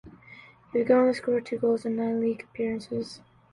He 0.71 0.79
would 0.79 0.87
go 0.87 1.01
on 1.01 1.05
to 1.09 1.13
score 1.13 1.41
two 1.41 1.59
goals 1.59 1.85
in 1.85 1.95
nine 1.97 2.21
league 2.21 2.41
appearances. 2.41 3.21